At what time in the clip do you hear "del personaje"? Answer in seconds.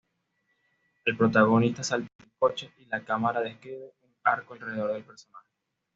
4.93-5.47